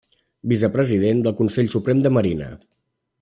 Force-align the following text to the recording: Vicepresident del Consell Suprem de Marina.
Vicepresident 0.53 1.21
del 1.27 1.37
Consell 1.43 1.71
Suprem 1.77 2.01
de 2.07 2.13
Marina. 2.19 2.49